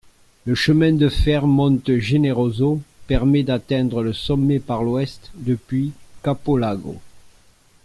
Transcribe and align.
Le 0.45 0.55
chemin 0.55 0.93
de 0.93 1.09
fer 1.09 1.45
Monte 1.45 1.99
Generoso 1.99 2.81
permet 3.05 3.43
d’atteindre 3.43 4.01
le 4.01 4.13
sommet 4.13 4.57
par 4.59 4.81
l’ouest 4.81 5.29
depuis 5.35 5.91
Capolago. 6.23 6.95